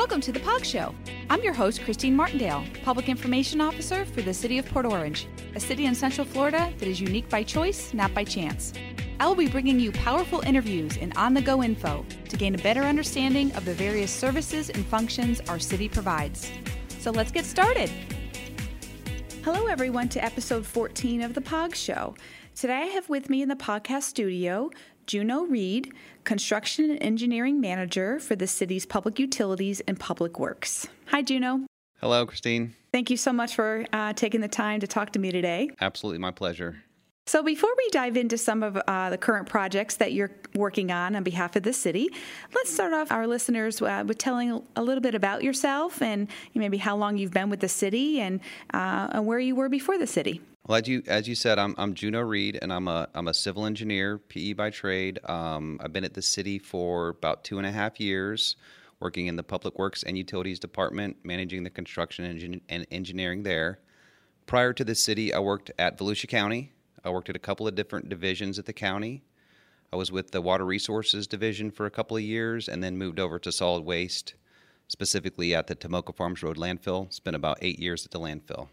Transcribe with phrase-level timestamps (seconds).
[0.00, 0.94] Welcome to the POG Show.
[1.28, 5.60] I'm your host, Christine Martindale, Public Information Officer for the City of Port Orange, a
[5.60, 8.72] city in Central Florida that is unique by choice, not by chance.
[9.20, 12.58] I will be bringing you powerful interviews and on the go info to gain a
[12.62, 16.50] better understanding of the various services and functions our city provides.
[16.98, 17.90] So let's get started.
[19.44, 22.14] Hello, everyone, to episode 14 of The POG Show.
[22.54, 24.70] Today I have with me in the podcast studio
[25.10, 25.92] Juno Reed,
[26.22, 30.86] Construction and Engineering Manager for the city's public utilities and public works.
[31.06, 31.66] Hi, Juno.
[32.00, 32.76] Hello, Christine.
[32.92, 35.70] Thank you so much for uh, taking the time to talk to me today.
[35.80, 36.84] Absolutely, my pleasure.
[37.26, 41.16] So, before we dive into some of uh, the current projects that you're working on
[41.16, 42.08] on behalf of the city,
[42.54, 46.78] let's start off our listeners uh, with telling a little bit about yourself and maybe
[46.78, 48.38] how long you've been with the city and,
[48.72, 50.40] uh, and where you were before the city.
[50.70, 53.34] Well, as you as you said, I'm I'm Juno Reed, and I'm a I'm a
[53.34, 55.18] civil engineer, PE by trade.
[55.28, 58.54] Um, I've been at the city for about two and a half years,
[59.00, 63.80] working in the Public Works and Utilities Department, managing the construction and engineering there.
[64.46, 66.70] Prior to the city, I worked at Volusia County.
[67.04, 69.24] I worked at a couple of different divisions at the county.
[69.92, 73.18] I was with the Water Resources Division for a couple of years, and then moved
[73.18, 74.34] over to solid waste,
[74.86, 77.12] specifically at the Tomoka Farms Road landfill.
[77.12, 78.68] Spent about eight years at the landfill.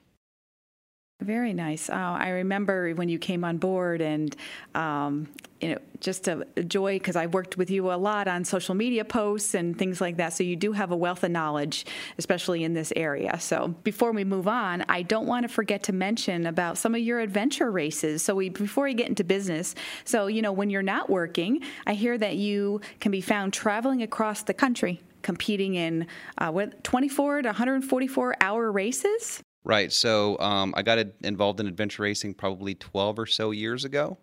[1.19, 1.89] Very nice.
[1.89, 4.35] Uh, I remember when you came on board, and
[4.75, 5.27] um,
[5.59, 8.75] you know, just a, a joy because I worked with you a lot on social
[8.75, 10.33] media posts and things like that.
[10.33, 11.87] So you do have a wealth of knowledge,
[12.19, 13.39] especially in this area.
[13.39, 17.01] So before we move on, I don't want to forget to mention about some of
[17.01, 18.21] your adventure races.
[18.21, 19.73] So we before we get into business,
[20.05, 24.03] so you know, when you're not working, I hear that you can be found traveling
[24.03, 26.05] across the country competing in
[26.37, 29.41] uh, what 24 to 144 hour races.
[29.67, 29.91] Right.
[29.91, 34.17] So um, I got involved in adventure racing probably 12 or so years ago.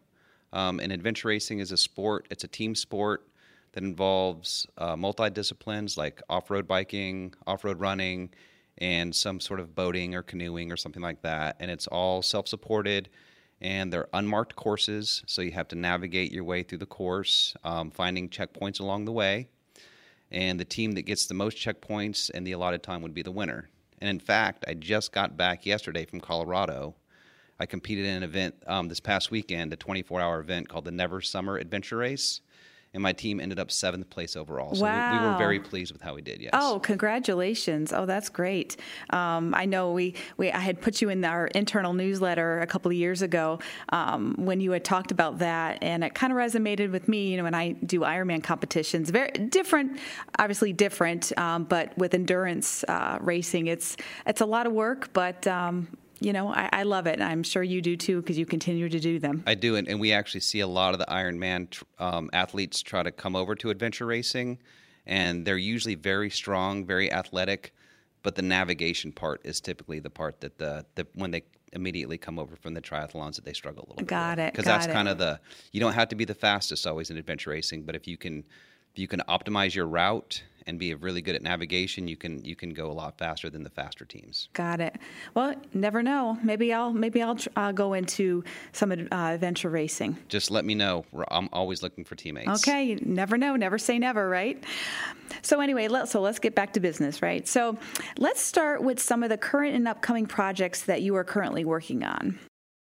[0.55, 3.29] Um, and adventure racing is a sport, it's a team sport
[3.73, 8.31] that involves uh, multi disciplines like off road biking, off road running,
[8.79, 11.57] and some sort of boating or canoeing or something like that.
[11.61, 13.11] And it's all self supported
[13.61, 15.25] and they're unmarked courses.
[15.27, 19.13] So you have to navigate your way through the course, um, finding checkpoints along the
[19.13, 19.49] way.
[20.31, 23.31] And the team that gets the most checkpoints in the allotted time would be the
[23.31, 23.69] winner.
[24.05, 26.95] And in fact, I just got back yesterday from Colorado.
[27.59, 30.91] I competed in an event um, this past weekend, a 24 hour event called the
[30.91, 32.43] Never Summer Adventure Race
[32.95, 34.75] and my team ended up seventh place overall.
[34.75, 35.13] So wow.
[35.13, 36.41] we, we, were very pleased with how we did.
[36.41, 36.53] Yes.
[36.55, 37.93] Oh, congratulations!
[37.93, 38.77] Oh, that's great.
[39.11, 42.91] Um, I know we, we I had put you in our internal newsletter a couple
[42.91, 43.59] of years ago
[43.91, 47.33] um, when you had talked about that, and it kind of resonated with me.
[47.33, 49.99] You know, when I do Ironman competitions, very different,
[50.39, 55.47] obviously different, um, but with endurance uh, racing, it's it's a lot of work, but
[55.49, 55.89] um,
[56.25, 57.15] you know, I, I, love it.
[57.15, 59.43] And I'm sure you do too because you continue to do them.
[59.47, 63.03] I do, and, and we actually see a lot of the Ironman um, athletes try
[63.03, 64.59] to come over to adventure racing,
[65.07, 67.75] and they're usually very strong, very athletic,
[68.23, 71.43] but the navigation part is typically the part that the, the when they
[71.75, 74.07] immediately come over from the triathlons that they struggle a little bit.
[74.07, 75.39] got it because that's kind of the
[75.73, 78.45] you don't have to be the fastest always in adventure racing, but if you can
[78.93, 82.57] if you can optimize your route and be really good at navigation, you can you
[82.57, 84.49] can go a lot faster than the faster teams.
[84.53, 84.97] Got it.
[85.35, 86.39] Well, never know.
[86.43, 90.17] Maybe I'll maybe I'll uh, go into some uh, adventure racing.
[90.29, 91.05] Just let me know.
[91.31, 92.67] I'm always looking for teammates.
[92.67, 93.57] Okay, you never know.
[93.57, 94.63] Never say never, right?
[95.43, 97.47] So anyway, let, so let's get back to business, right?
[97.47, 97.77] So
[98.19, 102.05] let's start with some of the current and upcoming projects that you are currently working
[102.05, 102.39] on.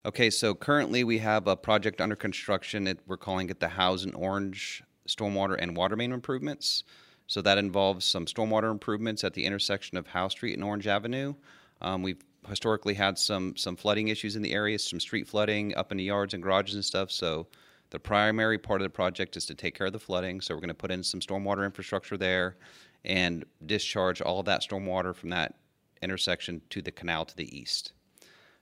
[0.06, 2.86] Okay, so currently we have a project under construction.
[2.86, 6.84] It, we're calling it the House and Orange Stormwater and Water Main Improvements.
[7.30, 11.34] So that involves some stormwater improvements at the intersection of Howe Street and Orange Avenue.
[11.80, 15.92] Um, we've historically had some some flooding issues in the area, some street flooding up
[15.92, 17.12] in the yards and garages and stuff.
[17.12, 17.46] So
[17.90, 20.40] the primary part of the project is to take care of the flooding.
[20.40, 22.56] So we're going to put in some stormwater infrastructure there
[23.04, 25.54] and discharge all of that stormwater from that
[26.02, 27.92] intersection to the canal to the east.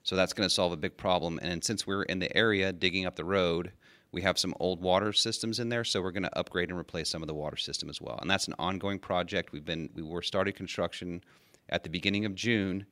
[0.03, 1.39] So that's going to solve a big problem.
[1.41, 3.73] And since we're in the area digging up the road,
[4.13, 7.11] we have some old water systems in there, so we're going to upgrade and replace
[7.11, 8.19] some of the water system as well.
[8.21, 9.53] And that's an ongoing project.
[9.53, 11.23] We've been we were started construction
[11.69, 12.87] at the beginning of June,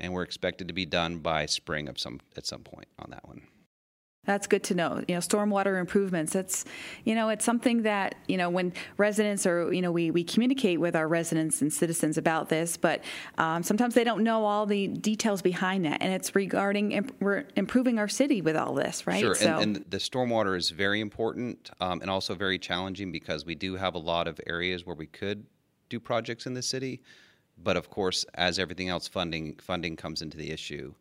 [0.00, 3.26] and we're expected to be done by spring of some at some point on that
[3.26, 3.42] one.
[4.26, 5.02] That's good to know.
[5.08, 6.32] You know, stormwater improvements.
[6.32, 6.64] That's,
[7.04, 10.80] you know, it's something that you know when residents or you know we we communicate
[10.80, 13.02] with our residents and citizens about this, but
[13.38, 17.44] um, sometimes they don't know all the details behind that, and it's regarding imp- we're
[17.56, 19.20] improving our city with all this, right?
[19.20, 19.58] Sure, so.
[19.58, 23.76] and, and, the stormwater is very important um, and also very challenging because we do
[23.76, 25.46] have a lot of areas where we could
[25.88, 27.00] do projects in the city,
[27.62, 30.92] but of course, as everything else, funding funding comes into the issue.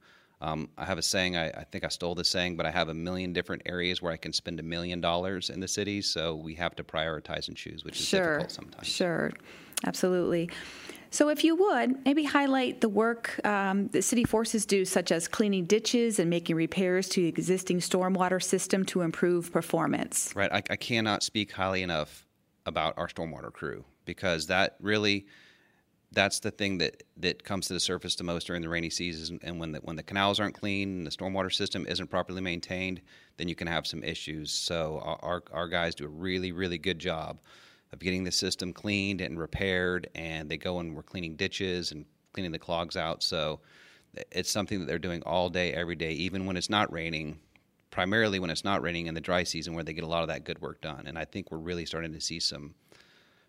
[0.41, 2.89] Um, I have a saying, I, I, think I stole the saying, but I have
[2.89, 6.01] a million different areas where I can spend a million dollars in the city.
[6.01, 8.87] So we have to prioritize and choose, which is sure, difficult sometimes.
[8.87, 9.31] Sure,
[9.85, 10.49] absolutely.
[11.11, 15.29] So, if you would, maybe highlight the work um, that city forces do, such as
[15.29, 20.33] cleaning ditches and making repairs to the existing stormwater system to improve performance.
[20.35, 20.51] Right.
[20.51, 22.27] I, I cannot speak highly enough
[22.65, 25.25] about our stormwater crew because that really
[26.11, 29.39] that's the thing that, that comes to the surface the most during the rainy season.
[29.43, 33.01] And when the, when the canals aren't clean, and the stormwater system isn't properly maintained,
[33.37, 34.51] then you can have some issues.
[34.51, 37.39] So our, our guys do a really, really good job
[37.91, 40.09] of getting the system cleaned and repaired.
[40.15, 43.23] And they go and we're cleaning ditches and cleaning the clogs out.
[43.23, 43.59] So
[44.31, 47.39] it's something that they're doing all day, every day, even when it's not raining.
[47.91, 50.27] Primarily when it's not raining in the dry season, where they get a lot of
[50.27, 51.05] that good work done.
[51.07, 52.75] And I think we're really starting to see some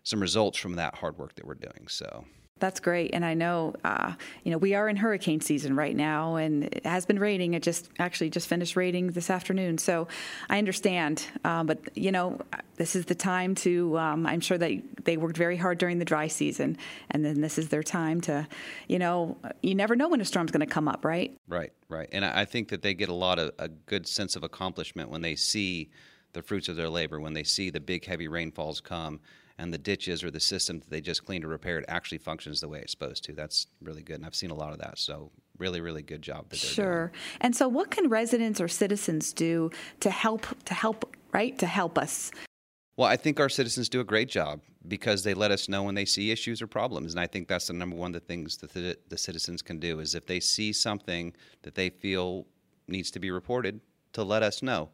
[0.03, 1.85] some results from that hard work that we're doing.
[1.89, 2.23] So
[2.59, 4.13] that's great, and I know, uh,
[4.43, 7.53] you know, we are in hurricane season right now, and it has been raining.
[7.53, 10.07] It just actually just finished raining this afternoon, so
[10.49, 11.25] I understand.
[11.43, 12.39] Um, but you know,
[12.75, 13.97] this is the time to.
[13.97, 14.71] Um, I'm sure that
[15.03, 16.77] they worked very hard during the dry season,
[17.11, 18.47] and then this is their time to,
[18.87, 21.37] you know, you never know when a storm's going to come up, right?
[21.47, 24.43] Right, right, and I think that they get a lot of a good sense of
[24.43, 25.89] accomplishment when they see
[26.33, 29.19] the fruits of their labor, when they see the big heavy rainfalls come
[29.59, 32.67] and the ditches or the system that they just cleaned or repaired actually functions the
[32.67, 33.33] way it's supposed to.
[33.33, 34.97] That's really good, and I've seen a lot of that.
[34.97, 37.07] So really, really good job that sure.
[37.07, 37.21] doing.
[37.41, 41.97] And so, what can residents or citizens do to help to help right to help
[41.97, 42.31] us?
[42.95, 45.93] Well, I think our citizens do a great job because they let us know when
[45.93, 48.57] they see issues or problems, and I think that's the number one of the things
[48.57, 52.47] that the, the citizens can do is if they see something that they feel
[52.87, 53.81] needs to be reported,
[54.13, 54.89] to let us know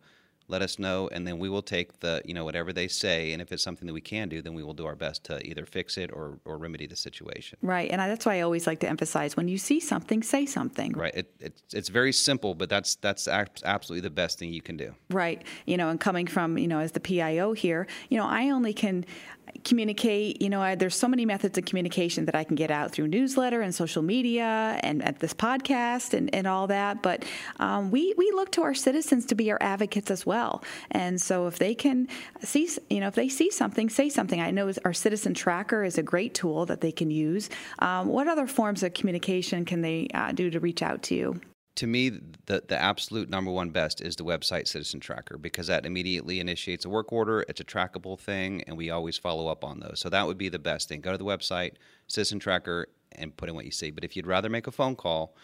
[0.47, 3.41] let us know, and then we will take the you know whatever they say, and
[3.41, 5.65] if it's something that we can do, then we will do our best to either
[5.65, 7.57] fix it or, or remedy the situation.
[7.61, 10.93] Right, and that's why I always like to emphasize: when you see something, say something.
[10.93, 11.15] Right.
[11.15, 14.93] It, it it's very simple, but that's that's absolutely the best thing you can do.
[15.09, 15.43] Right.
[15.65, 18.73] You know, and coming from you know as the PIO here, you know, I only
[18.73, 19.05] can
[19.63, 20.41] communicate.
[20.41, 23.07] You know, I, there's so many methods of communication that I can get out through
[23.07, 27.01] newsletter and social media and at this podcast and, and all that.
[27.01, 27.25] But
[27.59, 30.63] um, we we look to our citizens to be our advocates as well.
[30.91, 32.07] And so if they can
[32.41, 34.39] see, you know, if they see something, say something.
[34.39, 37.49] I know our citizen tracker is a great tool that they can use.
[37.79, 41.41] Um, what other forms of communication can they uh, do to reach out to you?
[41.75, 45.85] To me, the, the absolute number one best is the website Citizen Tracker because that
[45.85, 47.45] immediately initiates a work order.
[47.49, 49.99] It's a trackable thing, and we always follow up on those.
[49.99, 51.01] So that would be the best thing.
[51.01, 51.73] Go to the website,
[52.07, 53.89] Citizen Tracker, and put in what you see.
[53.89, 55.35] But if you'd rather make a phone call,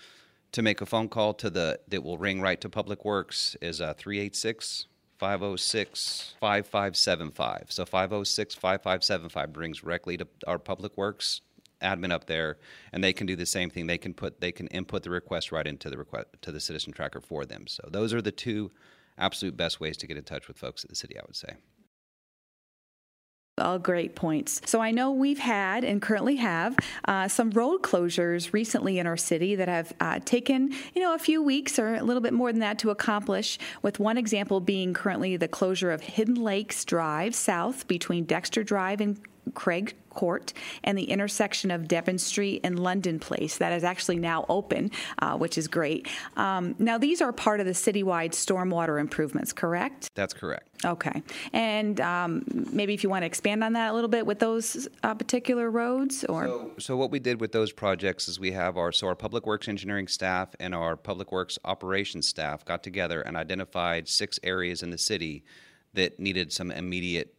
[0.51, 3.81] to make a phone call to the that will ring right to Public Works is
[3.81, 4.87] uh, 386
[5.17, 7.65] 506 5575.
[7.69, 11.41] So 506 5575 brings directly to our Public Works
[11.81, 12.57] admin up there,
[12.93, 13.87] and they can do the same thing.
[13.87, 16.93] They can put they can input the request right into the request to the citizen
[16.93, 17.67] tracker for them.
[17.67, 18.71] So those are the two
[19.17, 21.17] absolute best ways to get in touch with folks at the city.
[21.17, 21.53] I would say.
[23.59, 24.61] All great points.
[24.65, 29.17] So I know we've had and currently have uh, some road closures recently in our
[29.17, 32.51] city that have uh, taken, you know, a few weeks or a little bit more
[32.51, 33.59] than that to accomplish.
[33.81, 39.01] With one example being currently the closure of Hidden Lakes Drive south between Dexter Drive
[39.01, 39.19] and
[39.53, 40.51] Craig Court
[40.83, 43.57] and the intersection of Devon Street and London Place.
[43.57, 46.09] That is actually now open, uh, which is great.
[46.35, 50.09] Um, now, these are part of the citywide stormwater improvements, correct?
[50.15, 50.67] That's correct.
[50.83, 51.23] Okay.
[51.53, 52.43] And um,
[52.73, 55.71] maybe if you want to expand on that a little bit with those uh, particular
[55.71, 59.07] roads, or so, so, what we did with those projects is we have our so
[59.07, 64.09] our public works engineering staff and our public works operations staff got together and identified
[64.09, 65.45] six areas in the city
[65.93, 67.35] that needed some immediate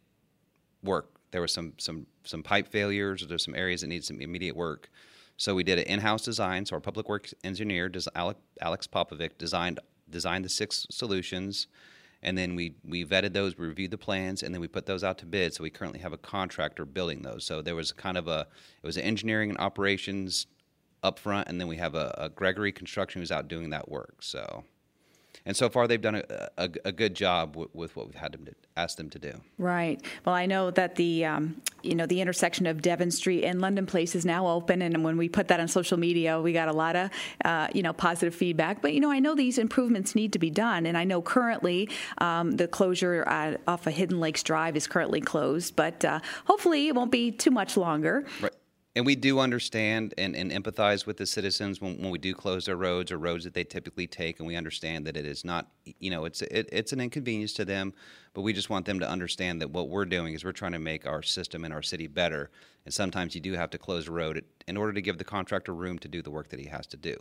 [0.83, 4.21] work there were some some some pipe failures, or there's some areas that need some
[4.21, 4.89] immediate work.
[5.37, 6.65] So we did an in-house design.
[6.65, 11.67] So our public works engineer, Alex Popovic, designed designed the six solutions,
[12.21, 15.03] and then we we vetted those, we reviewed the plans, and then we put those
[15.03, 15.53] out to bid.
[15.53, 17.45] So we currently have a contractor building those.
[17.45, 18.47] So there was kind of a
[18.83, 20.47] it was an engineering and operations
[21.03, 24.17] up front, and then we have a, a Gregory Construction who's out doing that work.
[24.21, 24.63] So
[25.45, 28.31] and so far they've done a, a, a good job with, with, what we've had
[28.31, 29.33] them to ask them to do.
[29.57, 30.01] Right.
[30.25, 33.85] Well, I know that the um, you know the intersection of Devon Street and London
[33.85, 36.73] Place is now open, and when we put that on social media, we got a
[36.73, 37.09] lot of
[37.43, 38.81] uh, you know positive feedback.
[38.81, 41.89] But you know, I know these improvements need to be done, and I know currently
[42.19, 43.23] um, the closure
[43.67, 47.51] off of Hidden Lakes Drive is currently closed, but uh, hopefully it won't be too
[47.51, 48.25] much longer.
[48.41, 48.51] Right
[48.95, 52.65] and we do understand and, and empathize with the citizens when, when we do close
[52.65, 55.67] their roads or roads that they typically take and we understand that it is not
[55.99, 57.93] you know it's it, it's an inconvenience to them
[58.33, 60.79] but we just want them to understand that what we're doing is we're trying to
[60.79, 62.51] make our system and our city better
[62.85, 65.73] and sometimes you do have to close a road in order to give the contractor
[65.73, 67.15] room to do the work that he has to do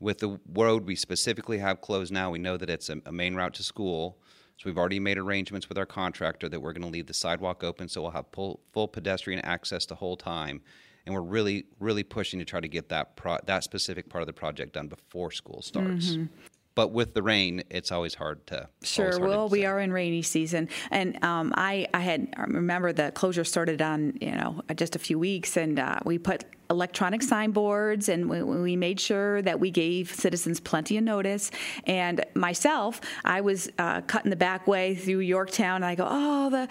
[0.00, 3.34] With the road we specifically have closed now, we know that it's a, a main
[3.36, 4.18] route to school.
[4.58, 7.64] So we've already made arrangements with our contractor that we're going to leave the sidewalk
[7.64, 10.60] open so we'll have full, full pedestrian access the whole time.
[11.04, 14.26] And we're really, really pushing to try to get that pro- that specific part of
[14.26, 16.16] the project done before school starts.
[16.74, 18.68] But with the rain, it's always hard to.
[18.82, 19.10] Sure.
[19.10, 22.92] hard to Well, we are in rainy season, and um, I I had I remember
[22.92, 27.22] the closure started on you know just a few weeks, and uh, we put electronic
[27.22, 31.50] signboards, and we, we made sure that we gave citizens plenty of notice.
[31.84, 36.48] And myself, I was uh, cutting the back way through Yorktown, and I go, oh
[36.48, 36.68] the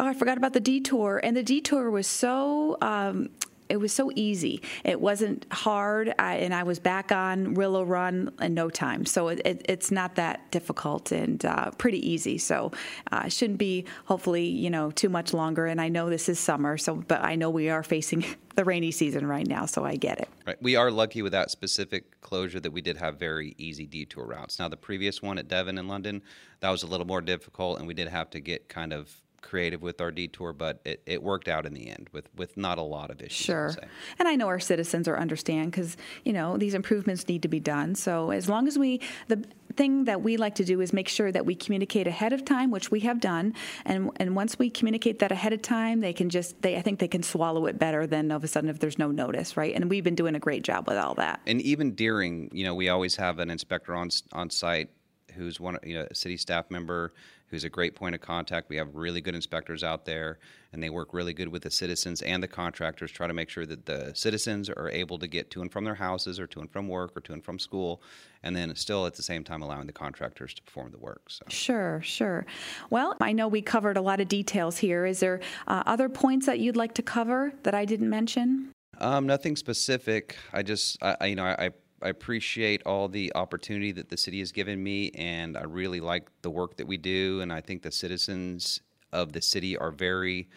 [0.00, 2.76] oh I forgot about the detour, and the detour was so.
[2.82, 3.30] Um,
[3.68, 4.62] it was so easy.
[4.84, 9.06] It wasn't hard, I, and I was back on Willow Run in no time.
[9.06, 12.38] So it, it, it's not that difficult and uh, pretty easy.
[12.38, 12.72] So
[13.10, 15.66] uh, shouldn't be, hopefully, you know, too much longer.
[15.66, 18.90] And I know this is summer, so but I know we are facing the rainy
[18.90, 20.28] season right now, so I get it.
[20.46, 20.60] Right.
[20.62, 24.58] We are lucky with that specific closure that we did have very easy detour routes.
[24.58, 26.22] Now, the previous one at Devon in London,
[26.60, 29.82] that was a little more difficult, and we did have to get kind of creative
[29.82, 32.82] with our detour, but it, it worked out in the end with, with not a
[32.82, 33.44] lot of issues.
[33.44, 33.72] Sure.
[34.18, 37.60] And I know our citizens are understand because, you know, these improvements need to be
[37.60, 37.94] done.
[37.94, 39.44] So as long as we, the
[39.76, 42.70] thing that we like to do is make sure that we communicate ahead of time,
[42.70, 43.54] which we have done.
[43.84, 46.98] And, and once we communicate that ahead of time, they can just, they, I think
[46.98, 49.74] they can swallow it better than all of a sudden if there's no notice, right?
[49.74, 51.40] And we've been doing a great job with all that.
[51.46, 54.90] And even during, you know, we always have an inspector on on site
[55.34, 57.12] who's one, you know, a city staff member
[57.54, 58.68] who's a great point of contact.
[58.68, 60.40] We have really good inspectors out there,
[60.72, 63.64] and they work really good with the citizens and the contractors, try to make sure
[63.64, 66.70] that the citizens are able to get to and from their houses, or to and
[66.70, 68.02] from work, or to and from school,
[68.42, 71.30] and then still at the same time allowing the contractors to perform the work.
[71.30, 71.44] So.
[71.48, 72.44] Sure, sure.
[72.90, 75.06] Well, I know we covered a lot of details here.
[75.06, 78.72] Is there uh, other points that you'd like to cover that I didn't mention?
[78.98, 80.36] Um, nothing specific.
[80.52, 81.70] I just, I, I you know, I,
[82.04, 86.28] I appreciate all the opportunity that the city has given me, and I really like
[86.42, 87.40] the work that we do.
[87.40, 88.80] And I think the citizens
[89.12, 90.48] of the city are very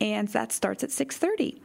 [0.00, 1.60] and that starts at 6:30.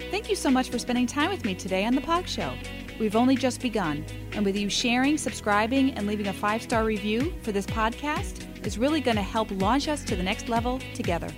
[0.09, 2.53] Thank you so much for spending time with me today on The Pog Show.
[3.01, 7.35] We've only just begun, and with you sharing, subscribing, and leaving a five star review
[7.43, 11.31] for this podcast is really going to help launch us to the next level together.